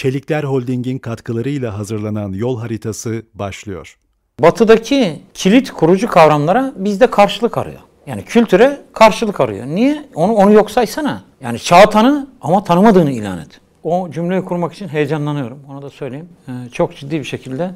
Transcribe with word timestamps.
Çelikler 0.00 0.44
Holding'in 0.44 0.98
katkılarıyla 0.98 1.78
hazırlanan 1.78 2.32
yol 2.32 2.60
haritası 2.60 3.22
başlıyor. 3.34 3.98
Batıdaki 4.38 5.22
kilit 5.34 5.70
kurucu 5.70 6.08
kavramlara 6.08 6.72
bizde 6.76 7.10
karşılık 7.10 7.58
arıyor. 7.58 7.80
Yani 8.06 8.24
kültüre 8.24 8.80
karşılık 8.92 9.40
arıyor. 9.40 9.66
Niye? 9.66 10.08
Onu 10.14 10.32
onu 10.32 10.52
yok 10.52 10.70
saysana. 10.70 11.24
Yani 11.40 11.58
çağ 11.58 11.90
tanı 11.90 12.28
ama 12.40 12.64
tanımadığını 12.64 13.10
ilan 13.10 13.38
et. 13.38 13.60
O 13.82 14.10
cümleyi 14.10 14.44
kurmak 14.44 14.72
için 14.72 14.88
heyecanlanıyorum. 14.88 15.58
Onu 15.68 15.82
da 15.82 15.90
söyleyeyim. 15.90 16.28
Ee, 16.48 16.52
çok 16.72 16.96
ciddi 16.96 17.18
bir 17.18 17.24
şekilde 17.24 17.70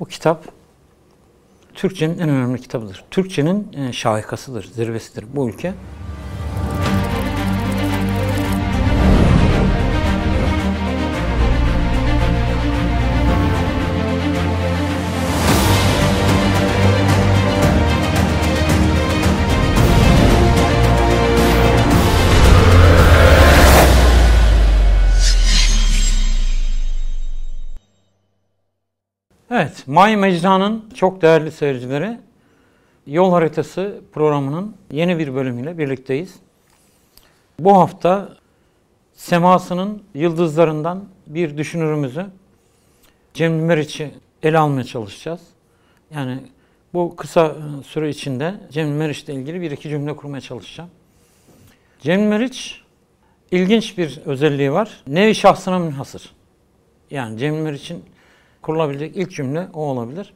bu 0.00 0.04
kitap 0.04 0.44
Türkçenin 1.74 2.18
en 2.18 2.28
önemli 2.28 2.60
kitabıdır. 2.60 3.04
Türkçenin 3.10 3.72
e, 3.72 3.92
şahikasıdır, 3.92 4.64
zirvesidir 4.64 5.24
bu 5.34 5.48
ülke. 5.48 5.74
May 29.88 30.16
Mecra'nın 30.16 30.90
çok 30.94 31.22
değerli 31.22 31.52
seyircileri, 31.52 32.18
Yol 33.06 33.32
Haritası 33.32 34.00
programının 34.12 34.76
yeni 34.90 35.18
bir 35.18 35.34
bölümüyle 35.34 35.78
birlikteyiz. 35.78 36.34
Bu 37.58 37.76
hafta 37.76 38.36
semasının 39.14 40.02
yıldızlarından 40.14 41.04
bir 41.26 41.56
düşünürümüzü 41.58 42.26
Cem 43.34 43.64
Meriç'i 43.64 44.10
ele 44.42 44.58
almaya 44.58 44.84
çalışacağız. 44.84 45.40
Yani 46.14 46.38
bu 46.94 47.16
kısa 47.16 47.56
süre 47.86 48.10
içinde 48.10 48.54
Cem 48.70 48.96
Meriç 48.96 49.22
ile 49.22 49.34
ilgili 49.34 49.60
bir 49.60 49.70
iki 49.70 49.88
cümle 49.88 50.16
kurmaya 50.16 50.40
çalışacağım. 50.40 50.90
Cem 52.00 52.28
Meriç 52.28 52.82
ilginç 53.50 53.98
bir 53.98 54.20
özelliği 54.26 54.72
var. 54.72 55.02
Nevi 55.06 55.34
şahsına 55.34 55.78
münhasır. 55.78 56.30
Yani 57.10 57.38
Cem 57.38 57.62
Meriç'in 57.62 58.04
kurulabilecek 58.68 59.16
ilk 59.16 59.30
cümle 59.30 59.68
o 59.74 59.80
olabilir. 59.80 60.32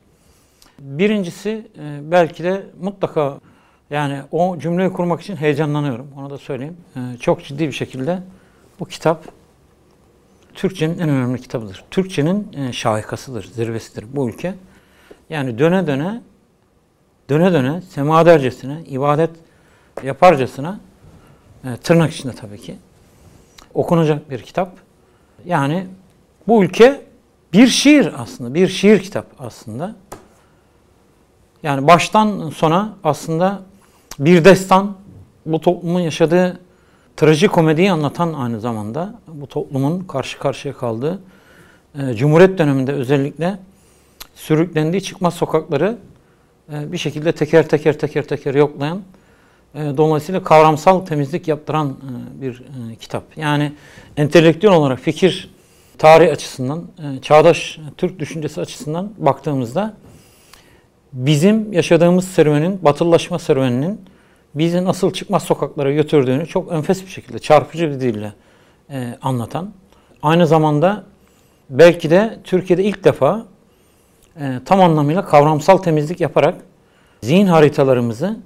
Birincisi 0.78 1.66
e, 1.78 2.00
belki 2.02 2.44
de 2.44 2.66
mutlaka 2.80 3.41
yani 3.91 4.22
o 4.30 4.58
cümleyi 4.58 4.92
kurmak 4.92 5.20
için 5.20 5.36
heyecanlanıyorum. 5.36 6.06
Onu 6.19 6.30
da 6.30 6.38
söyleyeyim. 6.38 6.77
E, 6.97 7.19
çok 7.19 7.44
ciddi 7.44 7.66
bir 7.66 7.72
şekilde 7.72 8.19
bu 8.80 8.84
kitap 8.84 9.25
Türkçenin 10.55 10.98
en 10.98 11.08
önemli 11.08 11.41
kitabıdır. 11.41 11.84
Türkçenin 11.91 12.53
e, 12.53 12.72
şahikasıdır, 12.72 13.44
zirvesidir 13.44 14.05
bu 14.12 14.28
ülke. 14.28 14.55
Yani 15.30 15.58
döne 15.58 15.86
döne 15.86 16.22
döne 17.30 17.53
döne 17.53 17.80
semadercesine, 17.80 18.80
ibadet 18.86 19.30
yaparcasına 20.03 20.80
tırnak 21.83 22.12
içinde 22.12 22.33
tabii 22.33 22.60
ki 22.60 22.77
okunacak 23.75 24.30
bir 24.30 24.42
kitap. 24.42 24.72
Yani 25.44 25.86
bu 26.48 26.64
ülke 26.64 27.12
bir 27.53 27.67
şiir 27.67 28.22
aslında, 28.22 28.55
bir 28.55 28.69
şiir 28.69 29.00
kitap 29.00 29.27
aslında. 29.39 29.97
Yani 31.62 31.86
baştan 31.86 32.50
sona 32.50 32.97
aslında 33.05 33.62
bir 34.19 34.44
destan, 34.44 34.97
bu 35.47 35.61
toplumun 35.61 36.00
yaşadığı 36.00 36.61
trajikomediyi 37.17 37.92
anlatan 37.92 38.33
aynı 38.33 38.61
zamanda 38.61 39.14
bu 39.28 39.47
toplumun 39.47 40.00
karşı 40.00 40.39
karşıya 40.39 40.75
kaldığı 40.75 41.22
e, 41.98 42.14
Cumhuriyet 42.14 42.59
döneminde 42.59 42.92
özellikle 42.92 43.59
sürüklendiği 44.34 45.03
çıkmaz 45.03 45.34
sokakları 45.34 45.98
e, 46.72 46.92
bir 46.92 46.98
şekilde 46.98 47.33
teker 47.33 47.69
teker 47.69 47.98
teker 47.98 48.22
teker 48.22 48.55
yoklayan 48.55 49.03
e, 49.75 49.78
dolayısıyla 49.97 50.43
kavramsal 50.43 51.06
temizlik 51.06 51.48
yaptıran 51.48 51.88
e, 51.88 52.43
bir 52.43 52.60
e, 52.93 52.97
kitap. 52.97 53.25
Yani 53.37 53.72
entelektüel 54.16 54.72
olarak 54.72 54.98
fikir 54.98 55.52
tarih 56.03 56.33
açısından, 56.33 56.83
e, 56.99 57.21
çağdaş 57.21 57.79
Türk 57.97 58.19
düşüncesi 58.19 58.61
açısından 58.61 59.13
baktığımızda 59.19 59.95
bizim 61.13 61.73
yaşadığımız 61.73 62.29
serüvenin, 62.29 62.85
batılılaşma 62.85 63.39
serüveninin 63.39 64.01
bizi 64.55 64.85
nasıl 64.85 65.13
çıkmaz 65.13 65.43
sokaklara 65.43 65.93
götürdüğünü 65.93 66.47
çok 66.47 66.73
enfes 66.73 67.03
bir 67.03 67.11
şekilde, 67.11 67.39
çarpıcı 67.39 67.91
bir 67.91 68.01
dille 68.01 68.33
e, 68.91 69.19
anlatan, 69.23 69.71
aynı 70.23 70.47
zamanda 70.47 71.05
belki 71.71 72.11
de 72.11 72.39
Türkiye'de 72.45 72.84
ilk 72.84 73.05
defa 73.05 73.47
e, 74.41 74.61
tam 74.65 74.81
anlamıyla 74.81 75.25
kavramsal 75.25 75.79
temizlik 75.79 76.21
yaparak 76.21 76.55
zihin 77.23 77.47
haritalarımızı 77.47 78.37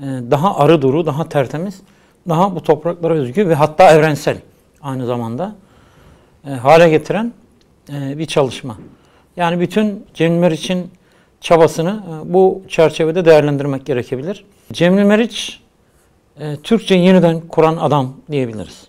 daha 0.00 0.56
arı 0.56 0.82
duru, 0.82 1.06
daha 1.06 1.28
tertemiz, 1.28 1.80
daha 2.28 2.56
bu 2.56 2.62
topraklara 2.62 3.14
özgü 3.14 3.48
ve 3.48 3.54
hatta 3.54 3.90
evrensel 3.90 4.38
aynı 4.82 5.06
zamanda 5.06 5.54
e, 6.46 6.50
hale 6.50 6.90
getiren 6.90 7.32
e, 7.92 8.18
bir 8.18 8.26
çalışma. 8.26 8.78
Yani 9.36 9.60
bütün 9.60 10.06
Cemil 10.14 10.38
Meriç'in 10.38 10.90
çabasını 11.40 12.02
e, 12.08 12.32
bu 12.32 12.62
çerçevede 12.68 13.24
değerlendirmek 13.24 13.86
gerekebilir. 13.86 14.44
Cemil 14.72 15.02
Meriç 15.02 15.60
e, 16.40 16.56
Türkçe 16.56 16.94
yeniden 16.94 17.40
kuran 17.40 17.76
adam 17.76 18.12
diyebiliriz. 18.30 18.88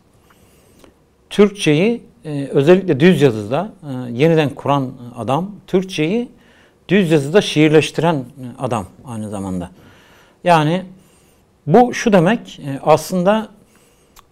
Türkçeyi 1.29 2.03
e, 2.25 2.47
özellikle 2.51 2.99
düz 2.99 3.21
yazıda 3.21 3.71
e, 3.83 4.11
yeniden 4.11 4.49
kuran 4.49 4.91
adam, 5.17 5.51
Türkçeyi 5.67 6.29
düz 6.87 7.11
yazıda 7.11 7.41
şiirleştiren 7.41 8.15
e, 8.15 8.23
adam 8.59 8.85
aynı 9.05 9.29
zamanda. 9.29 9.69
Yani 10.43 10.83
bu 11.67 11.93
şu 11.93 12.13
demek 12.13 12.59
e, 12.59 12.79
aslında 12.83 13.49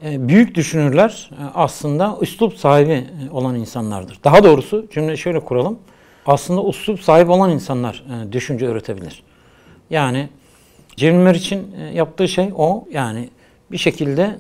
büyük 0.02 0.56
düşünürler 0.56 1.30
e, 1.32 1.44
aslında 1.56 2.18
üslup 2.22 2.58
sahibi 2.58 2.92
e, 2.92 3.06
olan 3.32 3.56
insanlardır. 3.56 4.20
Daha 4.24 4.44
doğrusu 4.44 4.88
cümle 4.94 5.18
şöyle 5.18 5.40
kuralım. 5.40 5.80
Aslında 6.26 6.70
üslup 6.70 7.02
sahibi 7.02 7.32
olan 7.32 7.52
insanlar 7.52 8.04
düşünce 8.32 8.68
öğretebilir. 8.68 9.24
Yani 9.90 10.30
Cemil 10.96 11.36
için 11.36 11.76
yaptığı 11.94 12.28
şey 12.28 12.50
o. 12.58 12.86
Yani 12.92 13.30
bir 13.72 13.78
şekilde 13.78 14.36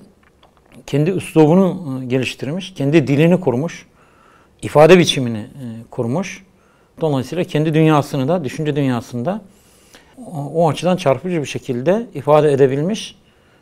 kendi 0.88 1.12
üslubunu 1.12 2.02
geliştirmiş, 2.08 2.74
kendi 2.74 3.08
dilini 3.08 3.40
kurmuş, 3.40 3.86
ifade 4.62 5.00
biçimini 5.00 5.46
kurmuş. 5.92 6.46
Dolayısıyla 7.02 7.44
kendi 7.44 7.74
dünyasını 7.74 8.28
da, 8.28 8.44
düşünce 8.44 8.76
dünyasında 8.76 9.42
o 10.54 10.70
açıdan 10.70 10.98
çarpıcı 10.98 11.42
bir 11.42 11.48
şekilde 11.48 12.08
ifade 12.14 12.54
edebilmiş 12.54 13.16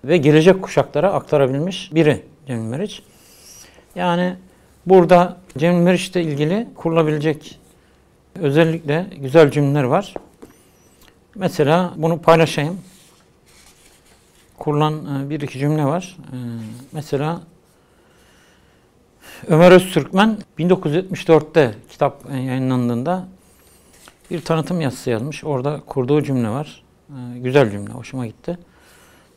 ve 0.08 0.18
gelecek 0.18 0.62
kuşaklara 0.62 1.14
aktarabilmiş 1.14 1.96
biri 1.96 2.26
Cemil 2.48 2.70
Meriç. 2.70 3.02
Yani 3.96 4.36
burada 4.86 5.38
Cemil 5.58 5.82
Meriç 5.82 6.10
ile 6.10 6.22
ilgili 6.22 6.68
kurulabilecek 6.76 7.60
özellikle 8.40 9.08
güzel 9.18 9.52
cümleler 9.52 9.84
var. 9.84 10.14
Mesela 11.36 11.94
bunu 11.96 12.22
paylaşayım. 12.22 12.82
Kurulan 14.58 15.26
e, 15.26 15.30
bir 15.30 15.42
iki 15.42 15.60
cümle 15.60 15.86
var. 15.86 16.18
E, 16.32 16.38
mesela 16.92 17.42
Ömer 19.48 19.72
Öztürkmen 19.72 20.38
1974'te 20.60 21.76
kitap 21.90 22.32
yayınlandığında 22.32 23.28
bir 24.32 24.42
tanıtım 24.42 24.82
yazısı 24.82 25.10
yazmış. 25.10 25.44
Orada 25.44 25.82
kurduğu 25.88 26.24
cümle 26.24 26.50
var. 26.50 26.84
E, 27.10 27.40
güzel 27.40 27.72
cümle, 27.72 27.92
hoşuma 27.92 28.26
gitti. 28.26 28.58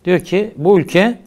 Diyor 0.05 0.21
ki 0.21 0.55
bu 0.57 0.81
ülke 0.81 1.19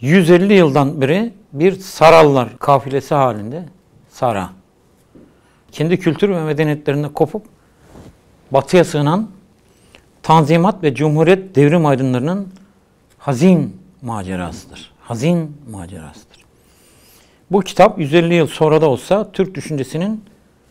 150 0.00 0.54
yıldan 0.54 1.00
beri 1.00 1.32
bir 1.52 1.72
Sarallar 1.78 2.58
kafilesi 2.58 3.14
halinde 3.14 3.64
Sara. 4.10 4.50
Kendi 5.72 5.98
kültür 5.98 6.28
ve 6.28 6.44
medeniyetlerinde 6.44 7.12
kopup 7.12 7.46
batıya 8.50 8.84
sığınan 8.84 9.30
Tanzimat 10.22 10.82
ve 10.82 10.94
Cumhuriyet 10.94 11.56
devrim 11.56 11.86
aydınlarının 11.86 12.48
hazin 13.18 13.80
macerasıdır. 14.02 14.92
Hazin 15.00 15.56
macerasıdır. 15.70 16.44
Bu 17.50 17.60
kitap 17.60 17.98
150 17.98 18.34
yıl 18.34 18.46
sonra 18.46 18.80
da 18.80 18.90
olsa 18.90 19.32
Türk 19.32 19.54
düşüncesinin 19.54 20.24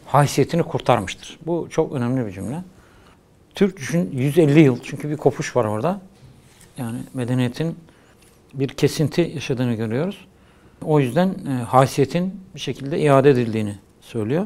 haysiyetini 0.05 0.63
kurtarmıştır. 0.63 1.39
Bu 1.45 1.67
çok 1.69 1.93
önemli 1.93 2.25
bir 2.25 2.31
cümle. 2.31 2.63
Türk 3.55 3.77
düşün 3.77 4.09
150 4.13 4.59
yıl 4.59 4.77
çünkü 4.83 5.09
bir 5.09 5.17
kopuş 5.17 5.55
var 5.55 5.65
orada. 5.65 6.01
Yani 6.77 6.97
medeniyetin 7.13 7.75
bir 8.53 8.67
kesinti 8.67 9.31
yaşadığını 9.33 9.73
görüyoruz. 9.73 10.25
O 10.85 10.99
yüzden 10.99 11.27
e, 11.27 11.63
haysiyetin 11.63 12.41
bir 12.55 12.59
şekilde 12.59 12.99
iade 12.99 13.29
edildiğini 13.29 13.75
söylüyor. 14.01 14.45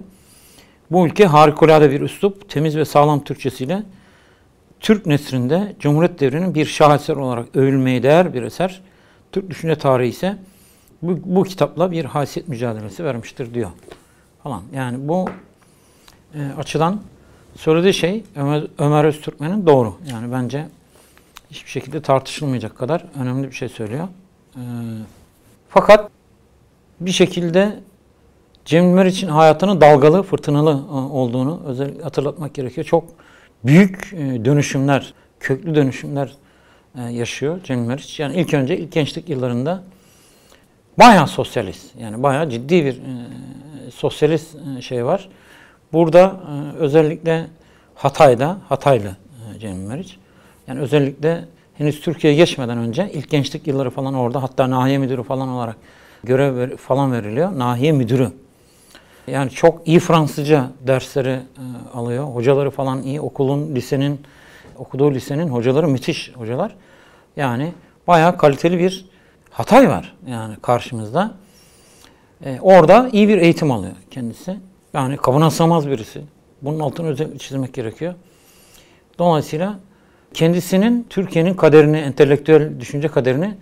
Bu 0.92 1.08
ülke 1.08 1.26
harikulade 1.26 1.92
bir 1.92 2.02
üslup, 2.02 2.50
temiz 2.50 2.78
ve 2.78 2.86
sağlam 2.86 3.24
Türkçesiyle 3.24 3.84
Türk 4.80 5.06
nesrinde 5.06 5.76
Cumhuriyet 5.80 6.20
devrinin 6.20 6.56
bir 6.56 6.66
şaheser 6.66 7.16
olarak 7.16 7.56
övülmeye 7.56 8.04
değer 8.04 8.34
bir 8.34 8.44
eser. 8.44 8.82
Türk 9.32 9.50
düşünce 9.50 9.76
tarihi 9.76 10.10
ise 10.10 10.38
bu, 11.02 11.20
bu 11.26 11.44
kitapla 11.44 11.92
bir 11.92 12.06
haysiyet 12.06 12.50
mücadelesi 12.50 13.04
vermiştir 13.04 13.54
diyor 13.54 13.70
falan. 14.44 14.62
Yani 14.74 15.08
bu 15.08 15.26
e, 16.36 16.40
açıdan 16.58 17.02
söylediği 17.58 17.94
şey 17.94 18.24
Ömer, 18.36 18.64
Ömer 18.80 19.04
Öztürkmen'in 19.04 19.68
doğru. 19.68 19.96
Yani 20.12 20.32
bence 20.32 20.66
hiçbir 21.52 21.70
şekilde 21.70 22.02
tartışılmayacak 22.02 22.78
kadar 22.78 23.06
önemli 23.20 23.48
bir 23.48 23.56
şey 23.56 23.70
söylüyor. 23.70 24.08
E, 24.56 24.62
fakat 25.70 26.10
bir 27.00 27.12
şekilde 27.12 27.80
Cem 28.66 28.94
Meriç'in 28.94 29.28
hayatının 29.28 29.82
dalgalı, 29.82 30.24
fırtınalı 30.24 30.72
e, 30.72 30.94
olduğunu 30.94 31.62
özellikle 31.66 32.04
hatırlatmak 32.04 32.54
gerekiyor. 32.54 32.86
Çok 32.86 33.04
büyük 33.64 34.14
e, 34.14 34.46
dönüşümler, 34.46 35.14
köklü 35.40 35.76
dönüşümler 35.76 36.34
e, 36.98 37.02
yaşıyor 37.02 37.60
Cem 37.64 37.86
Meriç. 37.86 38.20
Yani 38.20 38.36
ilk 38.36 38.54
önce 38.54 38.78
ilk 38.78 38.92
gençlik 38.92 39.30
yıllarında 39.30 39.84
bayağı 41.00 41.28
sosyalist. 41.28 41.96
Yani 42.00 42.24
bayağı 42.24 42.50
ciddi 42.50 42.86
bir 42.86 43.02
sosyalist 43.92 44.58
şey 44.82 45.06
var. 45.06 45.30
Burada 45.94 46.40
özellikle 46.80 47.48
Hatay'da, 47.96 48.58
Hataylı 48.70 49.16
Cem 49.60 49.86
Meriç. 49.86 50.18
Yani 50.68 50.80
özellikle 50.80 51.46
henüz 51.78 52.02
Türkiye'ye 52.02 52.38
geçmeden 52.38 52.78
önce 52.78 53.12
ilk 53.14 53.30
gençlik 53.30 53.68
yılları 53.68 53.90
falan 53.90 54.14
orada 54.14 54.44
hatta 54.44 54.70
nahiye 54.70 54.98
müdürü 54.98 55.24
falan 55.24 55.50
olarak 55.50 55.76
görev 56.24 56.78
falan 56.78 57.12
veriliyor. 57.12 57.60
Nahiye 57.60 57.92
müdürü 57.92 58.32
yani 59.28 59.50
çok 59.50 59.88
iyi 59.88 60.00
Fransızca 60.00 60.68
dersleri 60.88 61.30
e, 61.30 61.42
alıyor. 61.94 62.24
Hocaları 62.24 62.72
falan 62.72 63.04
iyi. 63.04 63.22
Okulun, 63.22 63.76
lisenin, 63.76 64.22
okuduğu 64.78 65.12
lisenin 65.12 65.48
hocaları 65.48 65.88
müthiş 65.88 66.32
hocalar. 66.36 66.76
Yani 67.36 67.74
bayağı 68.08 68.38
kaliteli 68.38 68.80
bir 68.80 69.06
Hatay 69.52 69.90
var 69.90 70.16
yani 70.28 70.56
karşımızda. 70.62 71.32
E, 72.46 72.60
orada 72.62 73.10
iyi 73.12 73.28
bir 73.28 73.38
eğitim 73.38 73.72
alıyor 73.72 73.94
kendisi. 74.12 74.58
Yani 74.94 75.18
kabına 75.18 75.52
sığmaz 75.52 75.90
birisi. 75.90 76.22
Bunun 76.62 76.80
altını 76.80 77.08
özellikle 77.08 77.38
çizmek 77.38 77.74
gerekiyor. 77.74 78.14
Dolayısıyla 79.20 79.80
kendisinin 80.34 81.08
Türkiye'nin 81.10 81.54
kaderini, 81.54 81.98
entelektüel 81.98 82.80
düşünce 82.80 83.08
kaderini 83.08 83.56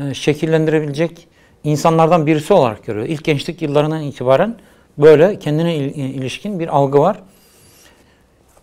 e, 0.00 0.14
şekillendirebilecek 0.14 1.28
insanlardan 1.64 2.26
birisi 2.26 2.52
olarak 2.52 2.86
görüyor. 2.86 3.06
İlk 3.06 3.24
gençlik 3.24 3.62
yıllarından 3.62 4.02
itibaren 4.02 4.56
Böyle 4.98 5.38
kendine 5.38 5.76
ilişkin 5.76 6.60
bir 6.60 6.68
algı 6.68 6.98
var. 6.98 7.18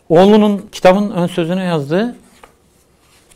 Oğlunun 0.09 0.69
kitabın 0.71 1.11
ön 1.11 1.27
sözüne 1.27 1.63
yazdığı 1.63 2.15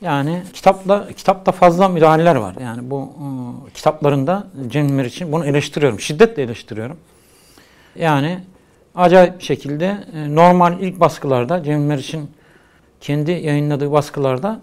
yani 0.02 0.44
kitapla 0.54 1.08
kitapta 1.18 1.52
fazla 1.52 1.90
müdahaleler 1.90 2.36
var. 2.36 2.56
Yani 2.62 2.90
bu 2.90 2.98
ıı, 3.00 3.70
kitaplarında 3.74 4.48
Cem 4.68 5.00
için 5.00 5.32
bunu 5.32 5.46
eleştiriyorum. 5.46 6.00
Şiddetle 6.00 6.44
eleştiriyorum. 6.44 6.98
Yani 7.96 8.40
acayip 8.98 9.40
bir 9.40 9.44
şekilde 9.44 9.98
e, 10.14 10.36
normal 10.36 10.80
ilk 10.80 11.00
baskılarda 11.00 11.64
Cem 11.64 11.92
için 11.92 12.32
kendi 13.02 13.32
yayınladığı 13.32 13.92
baskılarda 13.92 14.62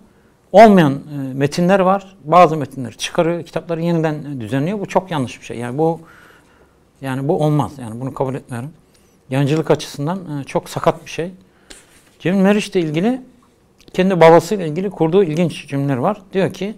olmayan 0.52 0.92
e, 0.92 1.34
metinler 1.34 1.80
var. 1.80 2.16
Bazı 2.24 2.56
metinleri 2.56 2.96
çıkarıyor, 2.96 3.42
kitapları 3.42 3.82
yeniden 3.82 4.40
düzenliyor. 4.40 4.80
Bu 4.80 4.86
çok 4.86 5.10
yanlış 5.10 5.40
bir 5.40 5.46
şey. 5.46 5.58
Yani 5.58 5.78
bu 5.78 6.00
yani 7.00 7.28
bu 7.28 7.44
olmaz. 7.44 7.72
Yani 7.78 8.00
bunu 8.00 8.14
kabul 8.14 8.34
etmiyorum. 8.34 8.70
Yancılık 9.30 9.70
açısından 9.70 10.40
e, 10.40 10.44
çok 10.44 10.68
sakat 10.68 11.04
bir 11.04 11.10
şey. 11.10 11.30
Cem 12.18 12.40
Meriç 12.40 12.68
ile 12.68 12.80
ilgili 12.80 13.22
kendi 13.92 14.20
babasıyla 14.20 14.66
ilgili 14.66 14.90
kurduğu 14.90 15.24
ilginç 15.24 15.68
cümleler 15.68 15.96
var. 15.96 16.22
Diyor 16.32 16.52
ki 16.52 16.74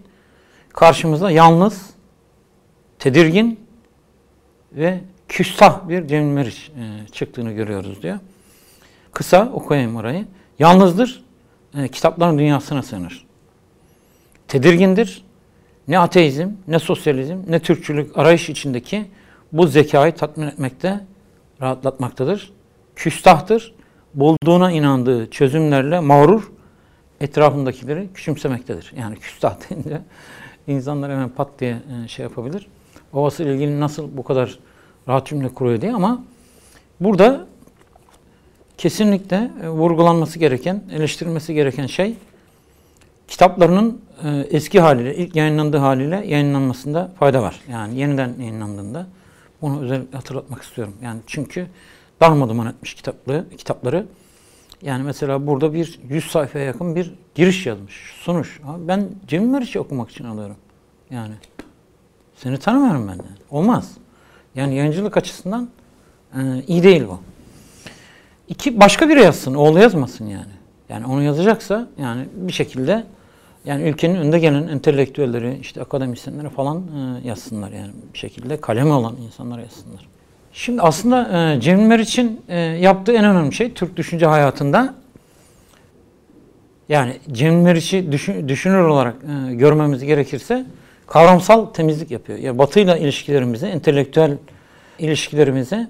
karşımızda 0.73 1.31
yalnız, 1.31 1.91
tedirgin 2.99 3.61
ve 4.73 5.01
küstah 5.29 5.89
bir 5.89 6.07
Cem 6.07 6.33
Meriç 6.33 6.71
e, 6.71 7.13
çıktığını 7.13 7.53
görüyoruz 7.53 8.03
diyor. 8.03 8.19
Kısa 9.13 9.51
okuyayım 9.53 9.97
orayı. 9.97 10.27
Yalnızdır, 10.59 11.25
e, 11.79 11.89
kitapların 11.89 12.39
dünyasına 12.39 12.83
sığınır. 12.83 13.27
Tedirgindir, 14.49 15.25
ne 15.89 15.99
ateizm, 15.99 16.49
ne 16.69 16.79
sosyalizm, 16.79 17.39
ne 17.49 17.61
Türkçülük 17.61 18.19
arayış 18.19 18.49
içindeki 18.49 19.07
bu 19.53 19.67
zekayı 19.67 20.15
tatmin 20.15 20.47
etmekte, 20.47 21.01
rahatlatmaktadır. 21.61 22.53
Küstahtır. 22.97 23.75
Bulduğuna 24.15 24.71
inandığı 24.71 25.31
çözümlerle 25.31 26.01
mağrur 26.01 26.53
etrafındakileri 27.21 28.09
küçümsemektedir. 28.15 28.93
Yani 28.99 29.17
küstah 29.17 29.71
deyince 29.71 30.01
insanlar 30.67 31.11
hemen 31.11 31.29
pat 31.29 31.49
diye 31.61 31.77
e, 32.05 32.09
şey 32.09 32.23
yapabilir. 32.23 32.67
Babası 33.13 33.43
ile 33.43 33.55
ilgili 33.55 33.81
nasıl 33.81 34.17
bu 34.17 34.25
kadar 34.25 34.59
rahat 35.09 35.27
cümle 35.27 35.49
kuruyor 35.49 35.81
diye 35.81 35.95
ama 35.95 36.25
burada 37.01 37.47
kesinlikle 38.79 39.51
e, 39.63 39.69
vurgulanması 39.69 40.39
gereken, 40.39 40.83
eleştirilmesi 40.93 41.55
gereken 41.55 41.87
şey 41.87 42.15
kitaplarının 43.29 44.01
e, 44.25 44.29
eski 44.51 44.81
haliyle, 44.81 45.17
ilk 45.17 45.37
yayınlandığı 45.37 45.77
haliyle 45.77 46.27
yayınlanmasında 46.27 47.13
fayda 47.19 47.43
var. 47.43 47.61
Yani 47.71 47.99
yeniden 47.99 48.35
yayınlandığında 48.39 49.07
onu 49.63 49.81
özellikle 49.81 50.17
hatırlatmak 50.17 50.63
istiyorum. 50.63 50.95
Yani 51.03 51.21
çünkü 51.27 51.67
darmaduman 52.21 52.67
etmiş 52.67 52.95
kitapları, 52.95 53.47
kitapları. 53.59 54.07
Yani 54.83 55.03
mesela 55.03 55.47
burada 55.47 55.73
bir 55.73 56.01
100 56.09 56.25
sayfaya 56.25 56.65
yakın 56.65 56.97
bir 56.97 57.15
giriş 57.35 57.67
yazmış. 57.67 58.15
Sonuç. 58.21 58.61
Abi 58.65 58.89
ben 58.89 59.09
Cemil 59.29 59.47
Meriç'i 59.47 59.81
okumak 59.81 60.11
için 60.11 60.25
alıyorum. 60.25 60.57
Yani 61.11 61.35
seni 62.37 62.59
tanımıyorum 62.59 63.09
ben. 63.09 63.13
Yani. 63.13 63.37
Olmaz. 63.51 63.93
Yani 64.57 64.75
yayıncılık 64.75 65.17
açısından 65.17 65.69
e, 66.35 66.41
iyi 66.67 66.83
değil 66.83 67.05
bu. 67.09 67.19
İki, 68.49 68.81
başka 68.81 69.09
biri 69.09 69.21
yazsın. 69.21 69.55
Oğlu 69.55 69.79
yazmasın 69.79 70.27
yani. 70.27 70.57
Yani 70.89 71.07
onu 71.07 71.23
yazacaksa 71.23 71.89
yani 71.99 72.25
bir 72.35 72.53
şekilde 72.53 73.05
yani 73.65 73.83
ülkenin 73.83 74.15
önde 74.15 74.39
gelen 74.39 74.69
entelektüelleri, 74.69 75.59
işte 75.61 75.83
akademisyenleri 75.83 76.49
falan 76.49 76.77
e, 76.79 77.29
yazsınlar 77.29 77.73
yani 77.73 77.91
bir 78.13 78.19
şekilde 78.19 78.61
kalemi 78.61 78.93
olan 78.93 79.17
insanlar 79.27 79.59
yazsınlar. 79.59 80.07
Şimdi 80.53 80.83
aslında 80.83 81.53
e, 81.55 81.61
Cemil 81.61 81.87
Meriç'in 81.87 82.41
e, 82.49 82.59
yaptığı 82.59 83.13
en 83.13 83.25
önemli 83.25 83.55
şey 83.55 83.73
Türk 83.73 83.97
düşünce 83.97 84.27
hayatında 84.27 84.95
yani 86.89 87.17
Cemil 87.33 87.63
Meriç'i 87.63 88.13
düşün, 88.13 88.49
düşünür 88.49 88.85
olarak 88.85 89.15
e, 89.51 89.55
görmemiz 89.55 90.05
gerekirse 90.05 90.67
kavramsal 91.07 91.67
temizlik 91.67 92.11
yapıyor. 92.11 92.39
Yani 92.39 92.59
Batı 92.59 92.81
ile 92.81 93.01
ilişkilerimizi, 93.01 93.67
entelektüel 93.67 94.37
ilişkilerimizi 94.99 95.89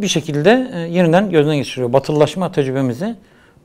bir 0.00 0.08
şekilde 0.08 0.70
e, 0.74 0.78
yeniden 0.78 1.30
gözden 1.30 1.56
geçiriyor. 1.56 1.92
Batılılaşma 1.92 2.52
tecrübemizi 2.52 3.16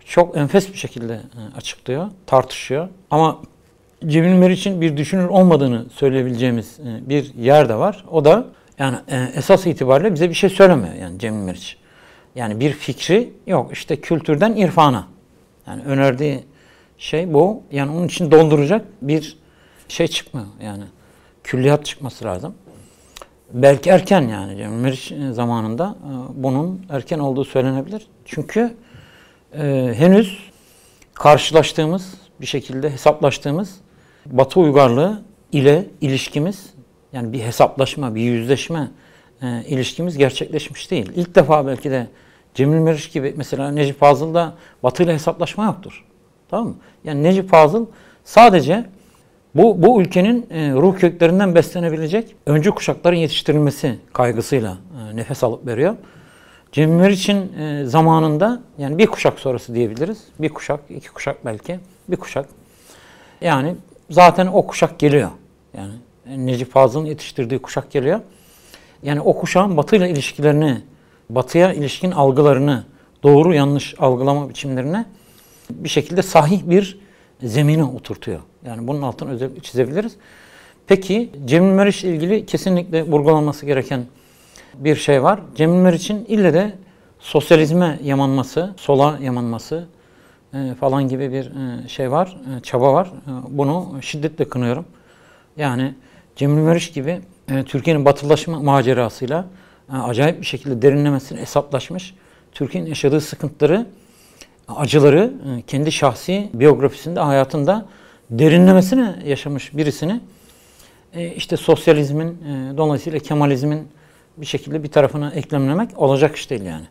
çok 0.06 0.38
enfes 0.38 0.74
bir 0.74 0.78
şekilde 0.78 1.14
e, 1.14 1.58
açıklıyor, 1.58 2.08
tartışıyor. 2.26 2.88
Ama 3.12 3.42
Cemil 4.08 4.34
Meriç'in 4.34 4.82
bir 4.82 4.98
düşünür 4.98 5.28
olmadığını 5.28 5.86
söyleyebileceğimiz 5.90 6.80
e, 6.80 7.10
bir 7.10 7.34
yer 7.34 7.70
de 7.70 7.76
var. 7.76 8.06
O 8.12 8.26
da 8.26 8.46
yani 8.80 8.98
esas 9.36 9.68
itibariyle 9.68 10.14
bize 10.14 10.30
bir 10.30 10.36
şey 10.36 10.50
söylemiyor 10.50 10.94
yani 10.94 11.20
Cemil 11.20 11.44
Meriç. 11.44 11.78
Yani 12.36 12.60
bir 12.60 12.72
fikri 12.72 13.34
yok 13.48 13.70
işte 13.74 13.96
kültürden 14.02 14.56
irfana. 14.56 15.08
Yani 15.68 15.84
önerdiği 15.84 16.44
şey 16.98 17.34
bu. 17.34 17.64
Yani 17.72 17.92
onun 17.92 18.08
için 18.08 18.32
dolduracak 18.32 18.86
bir 19.02 19.38
şey 19.88 20.08
çıkmıyor 20.08 20.48
yani. 20.64 20.84
Külliyat 21.44 21.86
çıkması 21.86 22.26
lazım. 22.26 22.56
Belki 23.54 23.90
erken 23.90 24.22
yani 24.22 24.58
Cemil 24.58 24.78
Meriç 24.78 25.14
zamanında 25.32 25.96
bunun 26.34 26.86
erken 26.90 27.20
olduğu 27.20 27.46
söylenebilir. 27.46 28.08
Çünkü 28.26 28.76
e, 29.54 29.94
henüz 29.98 30.40
karşılaştığımız, 31.14 32.14
bir 32.42 32.46
şekilde 32.46 32.90
hesaplaştığımız 32.90 33.76
Batı 34.26 34.60
uygarlığı 34.60 35.22
ile 35.52 35.86
ilişkimiz, 36.02 36.74
yani 37.14 37.34
bir 37.34 37.42
hesaplaşma, 37.42 38.16
bir 38.16 38.22
yüzleşme 38.22 38.92
e, 39.42 39.64
ilişkimiz 39.68 40.18
gerçekleşmiş 40.18 40.92
değil. 40.92 41.12
İlk 41.16 41.36
defa 41.36 41.68
belki 41.68 41.92
de 41.92 42.08
Cemil 42.54 42.80
Meriç 42.80 43.12
gibi 43.12 43.34
mesela 43.38 43.72
Necip 43.72 44.00
Fazıl'da 44.00 44.54
Batı 44.84 45.04
ile 45.04 45.14
hesaplaşma 45.14 45.66
yoktur. 45.66 46.06
Tamam 46.50 46.68
mı? 46.68 46.76
Yani 47.04 47.24
Necip 47.24 47.50
Fazıl 47.50 47.86
sadece 48.24 48.86
bu, 49.56 49.82
bu 49.84 50.02
ülkenin 50.02 50.48
e, 50.50 50.72
ruh 50.72 51.00
köklerinden 51.00 51.56
beslenebilecek 51.56 52.36
öncü 52.46 52.72
kuşakların 52.72 53.16
yetiştirilmesi 53.16 54.00
kaygısıyla 54.14 54.78
e, 55.12 55.16
nefes 55.16 55.44
alıp 55.44 55.68
veriyor. 55.68 55.96
Cem 56.72 56.96
Meriç'in 56.96 57.54
e, 57.58 57.86
zamanında 57.86 58.62
yani 58.78 58.98
bir 58.98 59.08
kuşak 59.08 59.40
sonrası 59.40 59.76
diyebiliriz. 59.76 60.24
Bir 60.40 60.50
kuşak, 60.50 60.80
iki 60.90 61.10
kuşak 61.10 61.46
belki. 61.46 61.80
Bir 62.10 62.16
kuşak. 62.16 62.46
Yani 63.42 63.76
zaten 64.10 64.48
o 64.48 64.68
kuşak 64.68 65.00
geliyor. 65.00 65.30
Yani 65.78 65.94
Necip 66.46 66.72
Fazıl'ın 66.72 67.06
yetiştirdiği 67.06 67.60
kuşak 67.62 67.92
geliyor. 67.92 68.20
Yani 69.04 69.22
o 69.22 69.40
kuşağın 69.40 69.78
Batı 69.78 69.96
ile 69.96 70.10
ilişkilerini, 70.10 70.82
Batı'ya 71.30 71.74
ilişkin 71.74 72.12
algılarını, 72.12 72.84
doğru 73.24 73.54
yanlış 73.54 73.96
algılama 74.00 74.50
biçimlerine 74.50 75.06
bir 75.70 75.90
şekilde 75.90 76.22
sahih 76.22 76.62
bir 76.66 77.00
zemine 77.44 77.84
oturtuyor. 77.84 78.40
Yani 78.66 78.88
bunun 78.88 79.02
altını 79.02 79.32
özellikle 79.32 79.62
çizebiliriz. 79.62 80.16
Peki 80.88 81.30
Cemil 81.46 81.74
Meriç 81.74 82.04
ile 82.04 82.16
ilgili 82.16 82.46
kesinlikle 82.46 83.04
vurgulanması 83.04 83.66
gereken 83.66 84.06
bir 84.74 84.96
şey 84.96 85.24
var. 85.24 85.40
Cemil 85.56 85.82
Meriç'in 85.82 86.26
ille 86.26 86.54
de 86.54 86.74
sosyalizme 87.20 88.00
yamanması, 88.04 88.74
sola 88.78 89.20
yamanması 89.22 89.88
e, 90.54 90.74
falan 90.80 91.08
gibi 91.08 91.32
bir 91.32 91.46
e, 91.46 91.88
şey 91.88 92.12
var, 92.12 92.38
e, 92.58 92.62
çaba 92.62 92.94
var. 92.94 93.08
E, 93.08 93.32
bunu 93.50 93.98
şiddetle 94.02 94.50
kınıyorum. 94.50 94.86
Yani 95.58 95.94
Cemil 96.36 96.62
Meriç 96.62 96.94
gibi 96.94 97.22
e, 97.52 97.64
Türkiye'nin 97.64 98.06
batılılaşma 98.06 98.60
macerasıyla 98.60 99.46
e, 99.94 99.98
acayip 99.98 100.42
bir 100.42 100.46
şekilde 100.46 100.82
derinlemesine 100.82 101.40
hesaplaşmış. 101.40 102.16
Türkiye'nin 102.52 102.90
yaşadığı 102.90 103.22
sıkıntıları, 103.22 103.86
acıları 104.68 105.34
e, 105.58 105.62
kendi 105.62 105.92
şahsi 105.92 106.50
biyografisinde, 106.54 107.20
hayatında 107.20 107.86
derinlemesine 108.30 109.16
yaşamış 109.26 109.78
birisini 109.78 110.22
e, 111.14 111.28
işte 111.28 111.58
sosyalizmin, 111.58 112.28
e, 112.28 112.78
dolayısıyla 112.78 113.20
Kemalizmin 113.20 113.88
bir 114.38 114.46
şekilde 114.46 114.84
bir 114.84 114.92
tarafına 114.92 115.32
eklemlemek 115.32 116.00
olacak 116.00 116.36
iş 116.36 116.50
değil 116.50 116.62
yani. 116.62 116.86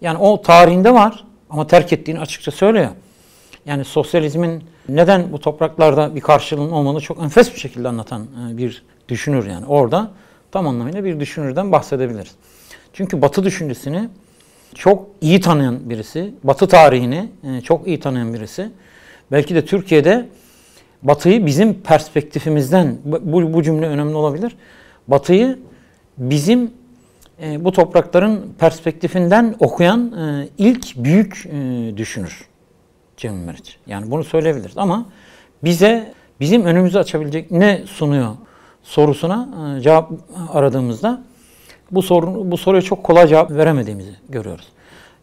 Yani 0.00 0.18
o 0.18 0.42
tarihinde 0.42 0.94
var 0.94 1.24
ama 1.50 1.66
terk 1.66 1.92
ettiğini 1.92 2.20
açıkça 2.20 2.50
söylüyor. 2.50 2.88
Yani 3.66 3.84
sosyalizmin 3.84 4.64
neden 4.88 5.32
bu 5.32 5.40
topraklarda 5.40 6.14
bir 6.14 6.20
karşılığının 6.20 6.70
olmadığını 6.70 7.00
çok 7.00 7.22
enfes 7.22 7.54
bir 7.54 7.60
şekilde 7.60 7.88
anlatan 7.88 8.26
bir 8.52 8.82
düşünür 9.08 9.46
yani. 9.46 9.66
Orada 9.66 10.10
tam 10.52 10.66
anlamıyla 10.66 11.04
bir 11.04 11.20
düşünürden 11.20 11.72
bahsedebiliriz. 11.72 12.34
Çünkü 12.92 13.22
Batı 13.22 13.44
düşüncesini 13.44 14.08
çok 14.74 15.08
iyi 15.20 15.40
tanıyan 15.40 15.90
birisi, 15.90 16.34
Batı 16.44 16.68
tarihini 16.68 17.28
e, 17.44 17.60
çok 17.60 17.86
iyi 17.86 18.00
tanıyan 18.00 18.34
birisi. 18.34 18.70
Belki 19.32 19.54
de 19.54 19.64
Türkiye'de 19.64 20.28
Batı'yı 21.02 21.46
bizim 21.46 21.74
perspektifimizden, 21.74 22.96
bu, 23.04 23.52
bu 23.52 23.62
cümle 23.62 23.86
önemli 23.86 24.14
olabilir. 24.14 24.56
Batı'yı 25.08 25.58
bizim 26.18 26.70
e, 27.42 27.64
bu 27.64 27.72
toprakların 27.72 28.54
perspektifinden 28.58 29.54
okuyan 29.58 30.12
e, 30.12 30.48
ilk 30.58 30.96
büyük 30.96 31.46
e, 31.46 31.92
düşünür 31.96 32.48
Cemil 33.16 33.44
Meriç. 33.44 33.78
Yani 33.86 34.10
bunu 34.10 34.24
söyleyebiliriz 34.24 34.78
ama 34.78 35.06
bize 35.64 36.14
bizim 36.40 36.64
önümüzü 36.64 36.98
açabilecek 36.98 37.50
ne 37.50 37.82
sunuyor 37.86 38.34
sorusuna 38.82 39.48
e, 39.78 39.80
cevap 39.80 40.12
aradığımızda 40.52 41.22
bu 41.90 42.02
soru 42.02 42.50
bu 42.50 42.56
soruya 42.56 42.82
çok 42.82 43.04
kolay 43.04 43.26
cevap 43.26 43.50
veremediğimizi 43.50 44.10
görüyoruz. 44.28 44.68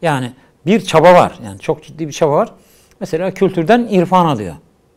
Yani 0.01 0.31
bir 0.65 0.81
çaba 0.81 1.13
var. 1.13 1.39
Yani 1.45 1.59
çok 1.59 1.83
ciddi 1.83 2.07
bir 2.07 2.13
çaba 2.13 2.31
var. 2.31 2.53
Mesela 2.99 3.31
kültürden 3.31 3.87
irfan 3.89 4.25
alıyor. 4.25 4.55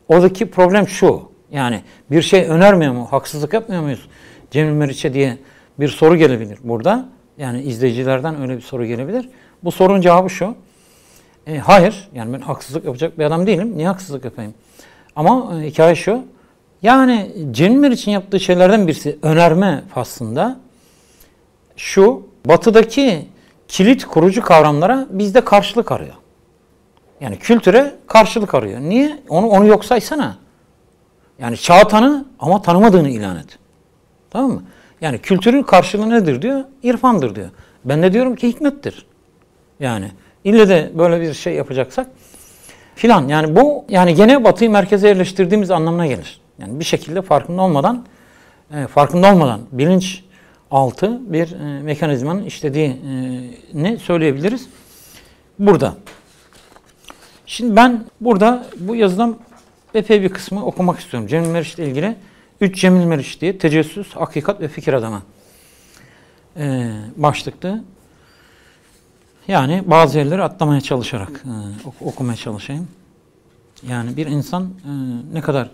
Oradaki 0.09 0.51
problem 0.51 0.89
şu. 0.89 1.23
Yani 1.53 1.83
bir 2.11 2.23
şey 2.23 2.45
önermiyor 2.45 2.93
mu? 2.93 3.07
Haksızlık 3.11 3.53
yapmıyor 3.53 3.83
muyuz? 3.83 4.09
Cemil 4.51 4.73
Meriç'e 4.73 5.15
diye 5.15 5.39
bir 5.81 5.89
soru 5.89 6.17
gelebilir 6.17 6.59
burada. 6.65 7.09
Yani 7.39 7.63
izleyicilerden 7.63 8.41
öyle 8.43 8.57
bir 8.57 8.63
soru 8.63 8.87
gelebilir. 8.87 9.29
Bu 9.65 9.73
sorunun 9.73 10.01
cevabı 10.01 10.31
şu. 10.31 10.55
E, 11.47 11.59
hayır. 11.59 12.09
Yani 12.15 12.33
ben 12.33 12.41
haksızlık 12.41 12.85
yapacak 12.85 13.19
bir 13.19 13.25
adam 13.25 13.47
değilim. 13.47 13.73
Niye 13.77 13.89
haksızlık 13.89 14.25
yapayım? 14.25 14.55
Ama 15.17 15.61
e, 15.63 15.67
hikaye 15.67 15.95
şu. 15.95 16.25
Yani 16.83 17.31
Cemil 17.51 17.77
Meriç'in 17.77 18.11
yaptığı 18.11 18.41
şeylerden 18.41 18.87
birisi 18.87 19.19
önerme 19.23 19.83
faslında 19.95 20.61
şu. 21.79 22.29
Batıdaki 22.47 23.29
kilit 23.69 24.05
kurucu 24.05 24.43
kavramlara 24.43 25.07
bizde 25.11 25.45
karşılık 25.45 25.93
arıyor. 25.93 26.15
Yani 27.21 27.39
kültüre 27.39 27.95
karşılık 28.07 28.55
arıyor. 28.55 28.81
Niye? 28.81 29.19
Onu 29.29 29.47
onu 29.47 29.67
yok 29.67 29.85
saysana. 29.85 30.37
Yani 31.39 31.57
çağ 31.57 31.89
tanı 31.89 32.25
ama 32.41 32.63
tanımadığını 32.63 33.09
ilan 33.09 33.37
et. 33.37 33.59
Tamam 34.31 34.51
mı? 34.51 34.63
Yani 35.01 35.19
kültürün 35.19 35.63
karşılığı 35.63 36.11
nedir 36.11 36.43
diyor? 36.43 36.65
İrfandır 36.83 37.35
diyor. 37.35 37.51
Ben 37.85 38.03
de 38.03 38.13
diyorum 38.13 38.37
ki 38.37 38.49
hikmettir. 38.49 39.07
Yani 39.81 40.11
ille 40.45 40.69
de 40.69 40.91
böyle 40.95 41.21
bir 41.21 41.35
şey 41.35 41.55
yapacaksak 41.55 42.07
filan. 42.95 43.29
Yani 43.29 43.57
bu 43.57 43.85
yani 43.89 44.15
gene 44.15 44.45
batıyı 44.45 44.71
merkeze 44.71 45.09
yerleştirdiğimiz 45.09 45.71
anlamına 45.71 46.07
gelir. 46.07 46.41
Yani 46.59 46.81
bir 46.81 46.85
şekilde 46.85 47.23
farkında 47.23 47.63
olmadan 47.63 48.07
e, 48.75 48.87
farkında 48.87 49.33
olmadan 49.33 49.61
bilinç 49.73 50.25
altı 50.71 51.33
bir 51.33 51.53
e, 51.53 51.83
mekanizmanın 51.83 52.45
işlediğini 52.45 53.99
söyleyebiliriz. 53.99 54.69
Burada. 55.59 55.97
Şimdi 57.47 57.77
ben 57.77 58.05
burada 58.21 58.67
bu 58.81 58.97
yazıdan 58.97 59.37
epey 59.95 60.23
bir 60.23 60.29
kısmı 60.29 60.67
okumak 60.67 60.99
istiyorum. 60.99 61.29
Cemil 61.29 61.49
Meriç 61.49 61.75
ile 61.75 61.89
ilgili. 61.89 62.17
Üç 62.61 62.81
Cemil 62.81 63.05
Meriç 63.05 63.41
diye 63.41 63.59
tecessüs, 63.59 64.13
hakikat 64.13 64.61
ve 64.61 64.69
fikir 64.69 64.93
adamı 64.93 65.23
ee, 66.57 66.93
başlıklı. 67.17 67.85
Yani 69.49 69.83
bazı 69.87 70.19
yerleri 70.19 70.43
atlamaya 70.43 70.81
çalışarak 70.81 71.45
e, 71.45 71.89
ok 71.89 71.95
okumaya 72.01 72.37
çalışayım. 72.37 72.89
Yani 73.89 74.17
bir 74.17 74.27
insan 74.27 74.63
e, 74.65 74.91
ne 75.35 75.41
kadar 75.41 75.71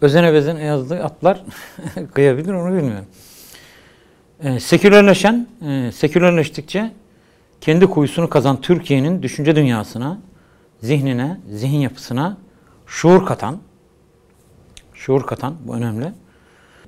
özene 0.00 0.34
bezene 0.34 0.64
yazdığı 0.64 1.04
atlar 1.04 1.44
kıyabilir 2.14 2.52
onu 2.52 2.76
bilmiyorum. 2.76 3.06
E, 4.40 4.60
sekülerleşen, 4.60 5.46
e, 5.66 5.92
sekülerleştikçe 5.92 6.92
kendi 7.60 7.86
kuyusunu 7.86 8.30
kazan 8.30 8.60
Türkiye'nin 8.60 9.22
düşünce 9.22 9.56
dünyasına, 9.56 10.18
zihnine, 10.80 11.40
zihin 11.50 11.78
yapısına 11.78 12.36
şuur 12.86 13.26
katan, 13.26 13.58
şuur 14.94 15.26
katan, 15.26 15.54
bu 15.64 15.74
önemli. 15.74 16.12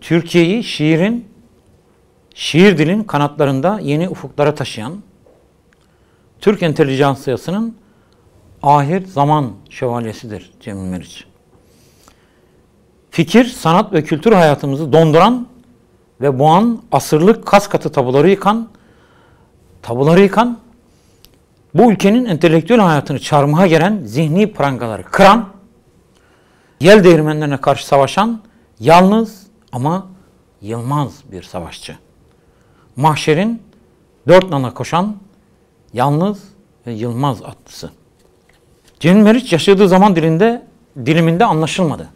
Türkiye'yi 0.00 0.64
şiirin, 0.64 1.28
şiir 2.34 2.78
dilin 2.78 3.04
kanatlarında 3.04 3.80
yeni 3.82 4.08
ufuklara 4.08 4.54
taşıyan, 4.54 5.02
Türk 6.40 6.62
entelijansiyasının 6.62 7.76
ahir 8.62 9.06
zaman 9.06 9.52
şövalyesidir 9.70 10.50
Cemil 10.60 10.90
Meriç. 10.90 11.24
Fikir, 13.10 13.44
sanat 13.44 13.92
ve 13.92 14.04
kültür 14.04 14.32
hayatımızı 14.32 14.92
donduran 14.92 15.48
ve 16.20 16.38
boğan 16.38 16.82
asırlık 16.92 17.46
kas 17.46 17.68
katı 17.68 17.92
tabuları 17.92 18.30
yıkan, 18.30 18.68
tabuları 19.82 20.20
yıkan, 20.20 20.58
bu 21.74 21.92
ülkenin 21.92 22.24
entelektüel 22.24 22.80
hayatını 22.80 23.18
çarmıha 23.18 23.66
gelen 23.66 24.02
zihni 24.04 24.52
prangaları 24.52 25.02
kıran, 25.02 25.48
yel 26.80 27.04
değirmenlerine 27.04 27.56
karşı 27.56 27.86
savaşan 27.86 28.40
yalnız 28.80 29.46
ama 29.72 30.06
yılmaz 30.62 31.12
bir 31.32 31.42
savaşçı. 31.42 31.96
Mahşerin 32.96 33.62
dört 34.28 34.50
nala 34.50 34.74
koşan 34.74 35.16
yalnız 35.92 36.42
ve 36.86 36.92
yılmaz 36.92 37.42
atlısı. 37.42 37.90
Cemil 39.00 39.22
Meriç 39.22 39.52
yaşadığı 39.52 39.88
zaman 39.88 40.16
dilinde 40.16 40.62
diliminde 41.06 41.44
anlaşılmadı. 41.44 42.08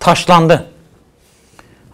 Taşlandı. 0.00 0.73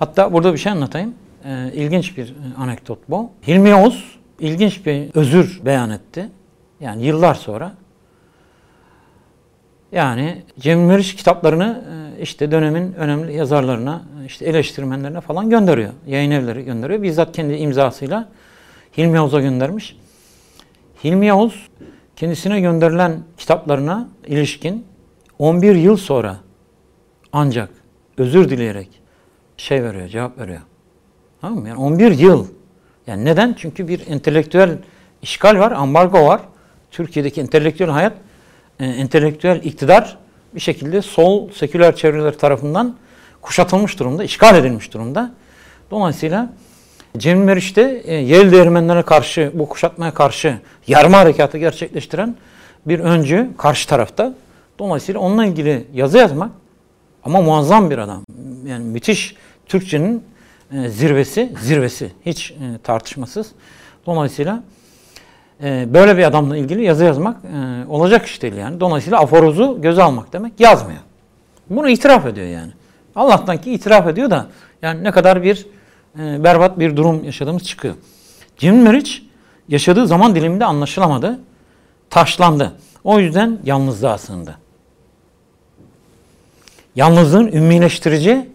Hatta 0.00 0.32
burada 0.32 0.52
bir 0.52 0.58
şey 0.58 0.72
anlatayım. 0.72 1.14
Ee, 1.44 1.70
ilginç 1.74 2.16
bir 2.16 2.34
anekdot 2.58 2.98
bu. 3.08 3.30
Hilmi 3.46 3.68
Yavuz 3.68 4.18
ilginç 4.38 4.86
bir 4.86 5.14
özür 5.14 5.60
beyan 5.64 5.90
etti. 5.90 6.28
Yani 6.80 7.04
yıllar 7.04 7.34
sonra. 7.34 7.72
Yani 9.92 10.42
Cemil 10.58 10.84
Meriç 10.84 11.16
kitaplarını 11.16 11.84
e, 12.18 12.22
işte 12.22 12.50
dönemin 12.50 12.92
önemli 12.92 13.36
yazarlarına, 13.36 14.02
işte 14.26 14.44
eleştirmenlerine 14.44 15.20
falan 15.20 15.50
gönderiyor. 15.50 15.92
Yayın 16.06 16.30
evleri 16.30 16.64
gönderiyor. 16.64 17.02
Bizzat 17.02 17.36
kendi 17.36 17.54
imzasıyla 17.54 18.28
Hilmi 18.98 19.16
Yavuz'a 19.16 19.40
göndermiş. 19.40 19.96
Hilmi 21.04 21.26
Yavuz 21.26 21.68
kendisine 22.16 22.60
gönderilen 22.60 23.18
kitaplarına 23.38 24.08
ilişkin 24.26 24.86
11 25.38 25.74
yıl 25.74 25.96
sonra 25.96 26.36
ancak 27.32 27.70
özür 28.18 28.50
dileyerek 28.50 28.99
şey 29.60 29.82
veriyor, 29.84 30.08
cevap 30.08 30.38
veriyor. 30.38 30.60
Tamam 31.40 31.58
mı? 31.58 31.68
Yani 31.68 31.78
11 31.78 32.10
yıl. 32.10 32.46
Yani 33.06 33.24
neden? 33.24 33.54
Çünkü 33.58 33.88
bir 33.88 34.06
entelektüel 34.06 34.78
işgal 35.22 35.58
var, 35.58 35.72
ambargo 35.72 36.26
var. 36.26 36.40
Türkiye'deki 36.90 37.40
entelektüel 37.40 37.90
hayat, 37.90 38.12
e, 38.80 38.86
entelektüel 38.86 39.60
iktidar 39.64 40.18
bir 40.54 40.60
şekilde 40.60 41.02
sol 41.02 41.50
seküler 41.50 41.96
çevreler 41.96 42.38
tarafından 42.38 42.96
kuşatılmış 43.40 43.98
durumda, 43.98 44.24
işgal 44.24 44.56
edilmiş 44.56 44.94
durumda. 44.94 45.32
Dolayısıyla 45.90 46.52
Cemil 47.18 47.44
Meriç 47.44 47.76
de 47.76 48.02
e, 48.04 48.14
Yel 48.14 48.52
değirmenlere 48.52 49.02
karşı, 49.02 49.50
bu 49.54 49.68
kuşatmaya 49.68 50.14
karşı 50.14 50.58
yarma 50.86 51.18
harekatı 51.18 51.58
gerçekleştiren 51.58 52.36
bir 52.86 53.00
öncü 53.00 53.50
karşı 53.58 53.88
tarafta. 53.88 54.34
Dolayısıyla 54.78 55.20
onunla 55.20 55.46
ilgili 55.46 55.86
yazı 55.94 56.18
yazmak 56.18 56.50
ama 57.24 57.40
muazzam 57.40 57.90
bir 57.90 57.98
adam. 57.98 58.24
Yani 58.66 58.84
müthiş 58.84 59.34
Türkçenin 59.70 60.24
e, 60.72 60.88
zirvesi, 60.88 61.52
zirvesi 61.60 62.12
hiç 62.26 62.50
e, 62.50 62.54
tartışmasız. 62.82 63.52
Dolayısıyla 64.06 64.62
e, 65.62 65.94
böyle 65.94 66.18
bir 66.18 66.22
adamla 66.22 66.56
ilgili 66.56 66.84
yazı 66.84 67.04
yazmak 67.04 67.36
olacak 67.88 68.26
iş 68.26 68.42
değil 68.42 68.54
yani. 68.54 68.80
Dolayısıyla 68.80 69.18
aforozu 69.18 69.78
göze 69.82 70.02
almak 70.02 70.32
demek 70.32 70.60
yazmıyor. 70.60 71.00
Bunu 71.70 71.88
itiraf 71.88 72.26
ediyor 72.26 72.46
yani. 72.46 72.72
Allah'tan 73.16 73.60
ki 73.60 73.72
itiraf 73.72 74.06
ediyor 74.06 74.30
da 74.30 74.46
Yani 74.82 75.04
ne 75.04 75.10
kadar 75.10 75.42
bir 75.42 75.66
berbat 76.16 76.78
bir 76.78 76.96
durum 76.96 77.24
yaşadığımız 77.24 77.64
çıkıyor. 77.64 77.94
Cemil 78.56 78.78
Meriç 78.78 79.22
yaşadığı 79.68 80.06
zaman 80.06 80.34
diliminde 80.34 80.64
anlaşılamadı. 80.64 81.40
Taşlandı. 82.10 82.72
O 83.04 83.18
yüzden 83.18 83.58
yalnızlığa 83.64 84.18
sığındı. 84.18 84.58
Yalnızlığın 86.96 87.46
ümmileştirici 87.46 88.48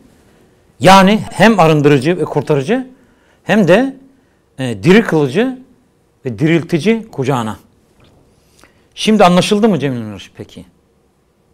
yani 0.79 1.21
hem 1.31 1.59
arındırıcı 1.59 2.17
ve 2.17 2.23
kurtarıcı 2.23 2.87
hem 3.43 3.67
de 3.67 3.95
e, 4.59 4.83
diri 4.83 5.01
kılıcı 5.01 5.59
ve 6.25 6.39
diriltici 6.39 7.07
kucağına. 7.11 7.57
Şimdi 8.95 9.23
anlaşıldı 9.23 9.69
mı 9.69 9.79
Cemil 9.79 10.01
Meriç 10.01 10.31
peki? 10.37 10.65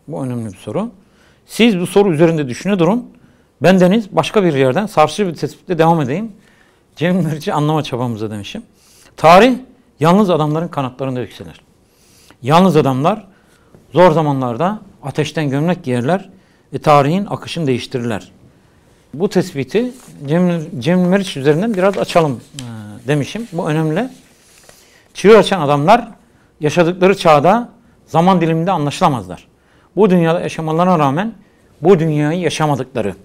Bu 0.07 0.25
önemli 0.25 0.53
bir 0.53 0.57
soru. 0.57 0.91
Siz 1.45 1.79
bu 1.79 1.87
soru 1.87 2.13
üzerinde 2.13 2.47
düşüne 2.47 2.79
durun. 2.79 3.09
Ben 3.61 3.79
Deniz 3.79 4.15
başka 4.15 4.43
bir 4.43 4.53
yerden 4.53 4.85
sarsıcı 4.85 5.27
bir 5.27 5.35
tespitle 5.35 5.77
devam 5.77 6.01
edeyim. 6.01 6.31
Cemil 6.95 7.25
Meriç'i 7.25 7.53
anlama 7.53 7.83
çabamıza 7.83 8.31
demişim. 8.31 8.63
Tarih 9.17 9.55
yalnız 9.99 10.29
adamların 10.29 10.67
kanatlarında 10.67 11.19
yükselir. 11.21 11.61
Yalnız 12.41 12.77
adamlar 12.77 13.27
zor 13.93 14.11
zamanlarda 14.11 14.79
ateşten 15.03 15.49
gömlek 15.49 15.83
giyerler 15.83 16.29
ve 16.73 16.77
tarihin 16.77 17.25
akışını 17.25 17.67
değiştirirler. 17.67 18.31
Bu 19.13 19.29
tespiti 19.29 19.91
Cemil, 20.27 20.61
Cemil 20.79 21.05
Meriç 21.05 21.37
üzerinden 21.37 21.73
biraz 21.73 21.97
açalım 21.97 22.41
e, 22.55 23.07
demişim. 23.07 23.47
Bu 23.53 23.69
önemli. 23.69 24.09
Çığır 25.13 25.35
açan 25.35 25.61
adamlar 25.61 26.07
yaşadıkları 26.59 27.17
çağda 27.17 27.69
zaman 28.05 28.41
diliminde 28.41 28.71
anlaşılamazlar. 28.71 29.47
Bu 29.95 30.09
dünyada 30.09 30.41
yaşamalarına 30.41 30.99
rağmen 30.99 31.33
bu 31.81 31.99
dünyayı 31.99 32.39
yaşamadıkları, 32.39 33.15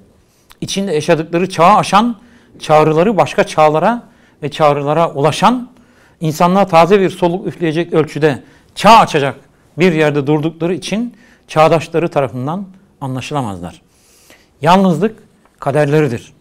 içinde 0.61 0.93
yaşadıkları 0.93 1.49
çağı 1.49 1.77
aşan, 1.77 2.17
çağrıları 2.59 3.17
başka 3.17 3.45
çağlara 3.45 4.03
ve 4.43 4.51
çağrılara 4.51 5.11
ulaşan, 5.11 5.69
insanlığa 6.21 6.67
taze 6.67 7.01
bir 7.01 7.11
soluk 7.11 7.47
üfleyecek 7.47 7.93
ölçüde 7.93 8.43
çağ 8.75 8.99
açacak 8.99 9.37
bir 9.79 9.93
yerde 9.93 10.27
durdukları 10.27 10.75
için 10.75 11.15
çağdaşları 11.49 12.09
tarafından 12.09 12.67
anlaşılamazlar. 13.01 13.83
Yalnızlık 14.63 15.26
kaderleridir. 15.67 16.33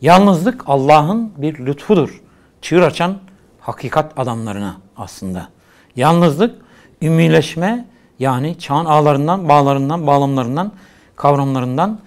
Yalnızlık 0.00 0.64
Allah'ın 0.66 1.32
bir 1.36 1.66
lütfudur. 1.66 2.22
Çığır 2.62 2.82
açan 2.82 3.18
hakikat 3.60 4.18
adamlarına 4.18 4.76
aslında. 4.96 5.48
Yalnızlık 5.96 6.54
ümmileşme 7.02 7.86
yani 8.18 8.58
çağın 8.58 8.84
ağlarından, 8.84 9.48
bağlarından, 9.48 10.06
bağlamlarından, 10.06 10.72
kavramlarından 11.16 11.98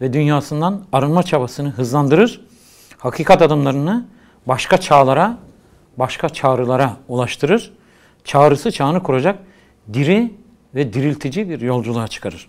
ve 0.00 0.12
dünyasından 0.12 0.84
arınma 0.92 1.22
çabasını 1.22 1.68
hızlandırır. 1.68 2.40
Hakikat 2.98 3.42
adımlarını 3.42 4.06
başka 4.46 4.78
çağlara, 4.78 5.38
başka 5.96 6.28
çağrılara 6.28 6.96
ulaştırır. 7.08 7.72
Çağrısı 8.24 8.70
çağını 8.70 9.02
kuracak 9.02 9.38
diri 9.92 10.34
ve 10.74 10.92
diriltici 10.92 11.48
bir 11.48 11.60
yolculuğa 11.60 12.08
çıkarır. 12.08 12.48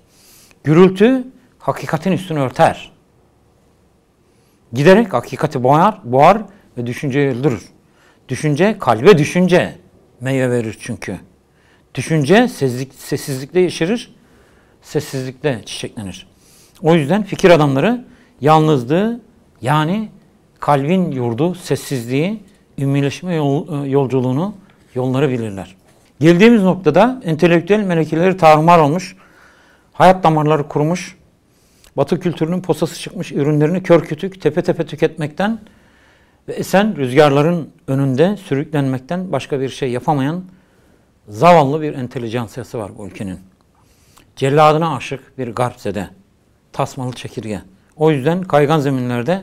Gürültü 0.63 1.27
hakikatin 1.59 2.11
üstünü 2.11 2.39
örter. 2.39 2.94
Giderek 4.75 5.13
hakikati 5.13 5.63
boğar, 5.63 5.99
boğar 6.03 6.37
ve 6.77 6.87
düşünceyi 6.87 7.29
öldürür. 7.29 7.65
Düşünce 8.29 8.75
kalbe 8.79 9.17
düşünce 9.17 9.75
meyve 10.21 10.51
verir 10.51 10.77
çünkü. 10.79 11.19
Düşünce 11.95 12.47
sessizlik, 12.47 12.93
sessizlikle 12.93 13.59
yeşerir, 13.59 14.15
sessizlikle 14.81 15.61
çiçeklenir. 15.65 16.27
O 16.81 16.95
yüzden 16.95 17.23
fikir 17.23 17.49
adamları 17.49 18.05
yalnızlığı 18.41 19.21
yani 19.61 20.09
kalbin 20.59 21.11
yurdu, 21.11 21.55
sessizliği, 21.55 22.43
ümmileşme 22.77 23.35
yol, 23.35 23.85
e, 23.85 23.89
yolculuğunu, 23.89 24.55
yolları 24.95 25.29
bilirler. 25.29 25.75
Geldiğimiz 26.19 26.63
noktada 26.63 27.21
entelektüel 27.25 27.79
melekeleri 27.79 28.37
tarumar 28.37 28.79
olmuş, 28.79 29.15
hayat 29.93 30.23
damarları 30.23 30.67
kurumuş, 30.67 31.17
batı 31.97 32.19
kültürünün 32.19 32.61
posası 32.61 32.99
çıkmış 32.99 33.31
ürünlerini 33.31 33.83
kör 33.83 34.03
kütük, 34.03 34.41
tepe 34.41 34.61
tepe 34.61 34.85
tüketmekten 34.85 35.59
ve 36.47 36.53
esen 36.53 36.95
rüzgarların 36.95 37.69
önünde 37.87 38.37
sürüklenmekten 38.37 39.31
başka 39.31 39.59
bir 39.59 39.69
şey 39.69 39.91
yapamayan 39.91 40.43
zavallı 41.29 41.81
bir 41.81 41.93
entelijansiyası 41.93 42.77
var 42.77 42.91
bu 42.97 43.07
ülkenin. 43.07 43.39
Celladına 44.35 44.95
aşık 44.95 45.37
bir 45.37 45.47
garpzede, 45.47 46.09
tasmalı 46.73 47.13
çekirge. 47.13 47.61
O 47.95 48.11
yüzden 48.11 48.41
kaygan 48.43 48.79
zeminlerde 48.79 49.41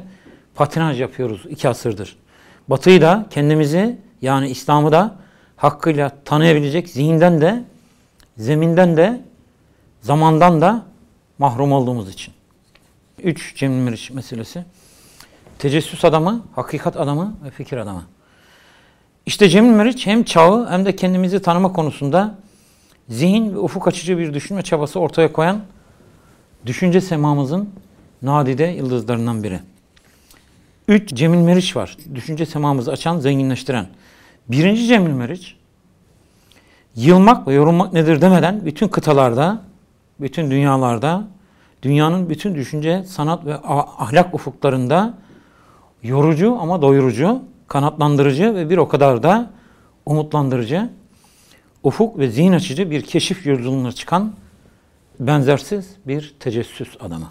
patinaj 0.54 1.00
yapıyoruz 1.00 1.46
iki 1.50 1.68
asırdır. 1.68 2.16
Batıyı 2.68 3.00
da 3.00 3.26
kendimizi 3.30 3.98
yani 4.22 4.48
İslam'ı 4.48 4.92
da 4.92 5.16
hakkıyla 5.56 6.12
tanıyabilecek 6.24 6.88
zihinden 6.88 7.40
de, 7.40 7.64
zeminden 8.36 8.96
de, 8.96 9.20
zamandan 10.00 10.60
da 10.60 10.86
mahrum 11.38 11.72
olduğumuz 11.72 12.08
için. 12.08 12.34
Üç 13.22 13.56
Cemil 13.56 13.76
Meriç 13.76 14.10
meselesi. 14.10 14.64
Tecessüs 15.58 16.04
adamı, 16.04 16.42
hakikat 16.54 16.96
adamı 16.96 17.36
ve 17.44 17.50
fikir 17.50 17.76
adamı. 17.76 18.04
İşte 19.26 19.48
Cemil 19.48 19.70
Meriç 19.70 20.06
hem 20.06 20.24
çağı 20.24 20.70
hem 20.70 20.84
de 20.84 20.96
kendimizi 20.96 21.42
tanıma 21.42 21.72
konusunda 21.72 22.38
zihin 23.08 23.54
ve 23.54 23.58
ufuk 23.58 23.88
açıcı 23.88 24.18
bir 24.18 24.34
düşünme 24.34 24.62
çabası 24.62 25.00
ortaya 25.00 25.32
koyan 25.32 25.60
düşünce 26.66 27.00
semamızın 27.00 27.70
nadide 28.22 28.64
yıldızlarından 28.64 29.42
biri. 29.42 29.60
Üç 30.88 31.14
Cemil 31.14 31.38
Meriç 31.38 31.76
var. 31.76 31.96
Düşünce 32.14 32.46
semamızı 32.46 32.92
açan, 32.92 33.18
zenginleştiren. 33.18 33.86
Birinci 34.48 34.86
Cemil 34.86 35.10
Meriç, 35.10 35.56
yılmak 36.96 37.48
ve 37.48 37.54
yorulmak 37.54 37.92
nedir 37.92 38.20
demeden 38.20 38.66
bütün 38.66 38.88
kıtalarda, 38.88 39.62
bütün 40.20 40.50
dünyalarda, 40.50 41.28
dünyanın 41.82 42.30
bütün 42.30 42.54
düşünce, 42.54 43.04
sanat 43.04 43.46
ve 43.46 43.56
ahlak 43.64 44.34
ufuklarında 44.34 45.18
yorucu 46.02 46.58
ama 46.60 46.82
doyurucu, 46.82 47.42
kanatlandırıcı 47.68 48.54
ve 48.54 48.70
bir 48.70 48.78
o 48.78 48.88
kadar 48.88 49.22
da 49.22 49.50
umutlandırıcı, 50.06 50.90
ufuk 51.82 52.18
ve 52.18 52.30
zihin 52.30 52.52
açıcı 52.52 52.90
bir 52.90 53.02
keşif 53.02 53.46
yolculuğuna 53.46 53.92
çıkan 53.92 54.32
benzersiz 55.20 55.96
bir 56.06 56.34
tecessüs 56.40 56.96
adamı. 57.00 57.26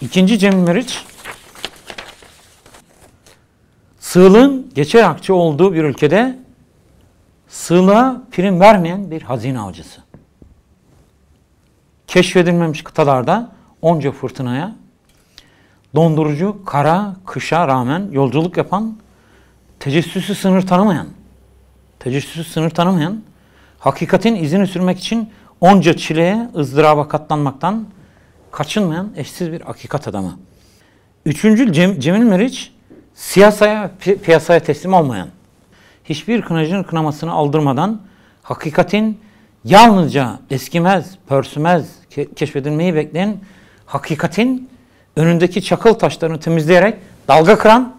İkinci 0.00 0.38
Cemil 0.38 0.56
Meriç, 0.56 1.04
sığlığın 4.00 4.70
geçer 4.74 5.02
akçe 5.02 5.32
olduğu 5.32 5.74
bir 5.74 5.84
ülkede 5.84 6.38
sığlığa 7.48 8.22
prim 8.30 8.60
vermeyen 8.60 9.10
bir 9.10 9.22
hazine 9.22 9.60
avcısı. 9.60 10.11
Keşfedilmemiş 12.12 12.84
kıtalarda 12.84 13.52
onca 13.82 14.12
fırtınaya, 14.12 14.72
dondurucu 15.94 16.64
kara 16.64 17.16
kışa 17.26 17.68
rağmen 17.68 18.08
yolculuk 18.10 18.56
yapan, 18.56 18.96
tecessüsü 19.80 20.34
sınır 20.34 20.66
tanımayan, 20.66 21.06
tecessüsü 21.98 22.44
sınır 22.44 22.70
tanımayan, 22.70 23.22
hakikatin 23.78 24.34
izini 24.34 24.66
sürmek 24.66 24.98
için 24.98 25.30
onca 25.60 25.96
çileye, 25.96 26.50
ızdıraba 26.56 27.08
katlanmaktan 27.08 27.86
kaçınmayan 28.50 29.12
eşsiz 29.16 29.52
bir 29.52 29.60
hakikat 29.60 30.08
adamı. 30.08 30.38
Üçüncü 31.26 31.72
Cem, 31.72 32.00
Cemil 32.00 32.22
Meriç, 32.22 32.72
siyasaya, 33.14 33.90
pi 34.00 34.18
piyasaya 34.18 34.60
teslim 34.60 34.94
olmayan, 34.94 35.28
hiçbir 36.04 36.42
kınacının 36.42 36.82
kınamasını 36.82 37.32
aldırmadan 37.32 38.00
hakikatin 38.42 39.20
yalnızca 39.64 40.38
eskimez, 40.50 41.18
pörsümez, 41.28 42.01
keşfedilmeyi 42.36 42.94
bekleyen 42.94 43.36
hakikatin 43.86 44.68
önündeki 45.16 45.62
çakıl 45.62 45.94
taşlarını 45.94 46.40
temizleyerek 46.40 46.94
dalga 47.28 47.58
kıran, 47.58 47.94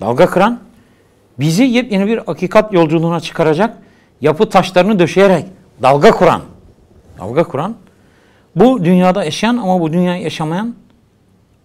dalga 0.00 0.26
kıran, 0.26 0.60
bizi 1.38 1.62
yepyeni 1.62 2.06
bir 2.06 2.18
hakikat 2.18 2.72
yolculuğuna 2.72 3.20
çıkaracak 3.20 3.78
yapı 4.20 4.48
taşlarını 4.48 4.98
döşeyerek 4.98 5.46
dalga 5.82 6.10
kuran, 6.10 6.42
dalga 7.18 7.44
kuran, 7.44 7.76
bu 8.56 8.84
dünyada 8.84 9.24
yaşayan 9.24 9.56
ama 9.56 9.80
bu 9.80 9.92
dünyayı 9.92 10.22
yaşamayan, 10.22 10.74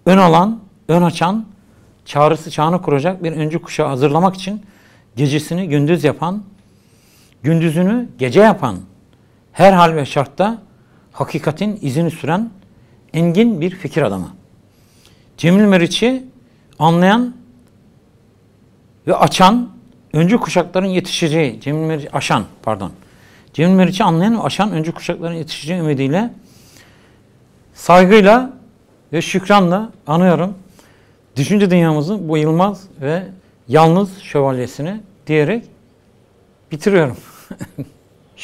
ön 0.05 0.17
alan, 0.17 0.59
ön 0.87 1.01
açan, 1.01 1.45
çağrısı 2.05 2.51
çağını 2.51 2.81
kuracak 2.81 3.23
bir 3.23 3.31
öncü 3.31 3.61
kuşağı 3.61 3.87
hazırlamak 3.87 4.35
için 4.35 4.61
gecesini 5.15 5.69
gündüz 5.69 6.03
yapan, 6.03 6.43
gündüzünü 7.43 8.09
gece 8.17 8.39
yapan, 8.39 8.77
her 9.51 9.73
hal 9.73 9.95
ve 9.95 10.05
şartta 10.05 10.61
hakikatin 11.11 11.79
izini 11.81 12.11
süren 12.11 12.49
engin 13.13 13.61
bir 13.61 13.69
fikir 13.69 14.01
adamı. 14.01 14.29
Cemil 15.37 15.65
Meriç'i 15.65 16.23
anlayan 16.79 17.35
ve 19.07 19.15
açan, 19.15 19.69
öncü 20.13 20.37
kuşakların 20.37 20.87
yetişeceği, 20.87 21.61
Cemil 21.61 21.87
Meriç, 21.87 22.07
aşan 22.13 22.43
pardon. 22.63 22.91
Cemil 23.53 23.73
Meriç'i 23.73 24.03
anlayan 24.03 24.37
ve 24.37 24.41
aşan 24.41 24.71
öncü 24.71 24.91
kuşakların 24.91 25.35
yetişeceği 25.35 25.79
ümidiyle 25.79 26.33
saygıyla 27.73 28.53
ve 29.13 29.21
şükranla 29.21 29.91
anıyorum. 30.07 30.55
Düşünce 31.35 31.71
dünyamızın 31.71 32.29
bu 32.29 32.37
yılmaz 32.37 32.83
ve 33.01 33.23
yalnız 33.67 34.19
şövalyesini 34.19 35.01
diyerek 35.27 35.65
bitiriyorum. 36.71 37.17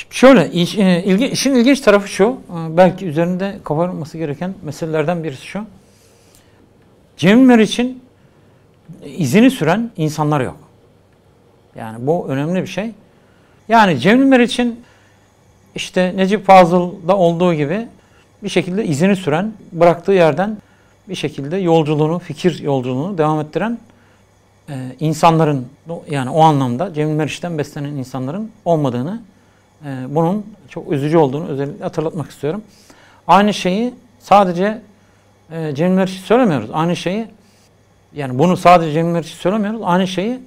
Şöyle, 0.10 0.42
e, 0.42 1.30
işin 1.32 1.56
ilginç 1.56 1.82
tarafı 1.82 2.08
şu, 2.08 2.38
e, 2.50 2.78
belki 2.78 3.06
üzerinde 3.06 3.60
kabarması 3.64 4.18
gereken 4.18 4.54
meselelerden 4.64 5.24
birisi 5.24 5.46
şu. 5.46 5.66
Cemil 7.18 7.60
için 7.60 8.04
izini 9.06 9.52
süren 9.52 9.92
insanlar 9.98 10.42
yok. 10.42 10.58
Yani 11.76 12.08
bu 12.08 12.28
önemli 12.28 12.62
bir 12.62 12.68
şey. 12.68 12.92
Yani 13.68 14.00
Cemil 14.00 14.40
için 14.40 14.80
işte 15.76 16.14
Necip 16.16 16.46
Fazıl'da 16.46 17.18
olduğu 17.18 17.54
gibi 17.54 17.88
bir 18.44 18.50
şekilde 18.50 18.86
izini 18.86 19.16
süren, 19.16 19.54
bıraktığı 19.72 20.12
yerden 20.12 20.58
bir 21.10 21.16
şekilde 21.16 21.58
yolculuğunu, 21.58 22.20
fikir 22.20 22.64
yolculuğunu 22.64 23.18
devam 23.18 23.40
ettiren 23.40 23.80
e, 24.70 24.74
insanların 25.00 25.68
yani 26.10 26.30
o 26.30 26.42
anlamda 26.42 26.94
Cemil 26.94 27.14
Meriç'ten 27.14 27.58
beslenen 27.58 27.92
insanların 27.92 28.52
olmadığını, 28.66 29.22
bunun 30.10 30.46
çok 30.70 30.92
üzücü 30.92 31.18
olduğunu 31.18 31.48
özellikle 31.48 31.84
hatırlatmak 31.84 32.32
istiyorum. 32.32 32.62
Aynı 33.28 33.54
şeyi 33.54 33.94
sadece 34.20 34.82
e, 35.52 35.76
Cemil 35.76 35.96
Meriç'i 35.96 36.20
söylemiyoruz. 36.20 36.70
Aynı 36.74 36.96
şeyi 36.96 37.28
yani 38.14 38.40
bunu 38.40 38.58
sadece 38.58 38.92
Cemil 38.92 39.12
Meriç'i 39.12 39.36
söylemiyoruz. 39.36 39.82
Aynı 39.84 40.08
şeyi 40.08 40.40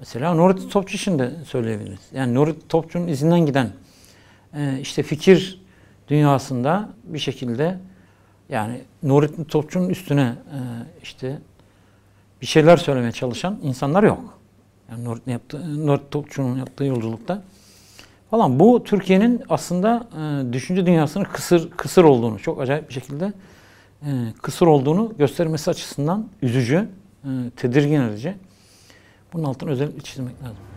mesela 0.00 0.34
Nurettin 0.34 0.68
Topçu 0.68 0.96
için 0.96 1.18
de 1.18 1.30
söyleyebiliriz. 1.46 2.00
Yani 2.14 2.34
Nurettin 2.34 2.68
Topçu'nun 2.68 3.08
izinden 3.08 3.46
giden 3.46 3.70
e, 4.54 4.78
işte 4.80 5.02
fikir 5.02 5.62
dünyasında 6.08 6.88
bir 7.04 7.18
şekilde 7.18 7.78
yani 8.48 8.80
Nurettin 9.02 9.44
Topçu'nun 9.44 9.88
üstüne 9.88 10.22
e, 10.22 10.58
işte 11.02 11.38
bir 12.40 12.46
şeyler 12.46 12.76
söylemeye 12.76 13.12
çalışan 13.12 13.58
insanlar 13.62 14.02
yok. 14.02 14.38
Yani 14.90 15.04
Nurettin, 15.04 15.32
yaptığı, 15.32 15.86
Nurettin 15.86 16.10
Topçu'nun 16.10 16.58
yaptığı 16.58 16.84
yolculukta 16.84 17.42
falan. 18.32 18.60
Bu 18.60 18.84
Türkiye'nin 18.84 19.42
aslında 19.48 20.06
e, 20.16 20.52
düşünce 20.52 20.86
dünyasının 20.86 21.24
kısır 21.24 21.70
kısır 21.70 22.04
olduğunu, 22.04 22.38
çok 22.38 22.60
acayip 22.60 22.88
bir 22.88 22.94
şekilde 22.94 23.32
e, 24.02 24.08
kısır 24.42 24.66
olduğunu 24.66 25.12
göstermesi 25.18 25.70
açısından 25.70 26.28
üzücü, 26.42 26.88
e, 27.24 27.28
tedirgin 27.56 28.00
edici. 28.00 28.34
Bunun 29.32 29.44
altını 29.44 29.70
özellikle 29.70 30.00
çizmek 30.00 30.42
lazım. 30.42 30.71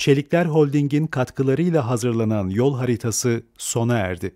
Çelikler 0.00 0.46
Holding'in 0.46 1.06
katkılarıyla 1.06 1.88
hazırlanan 1.88 2.48
yol 2.48 2.76
haritası 2.78 3.42
sona 3.58 3.98
erdi. 3.98 4.32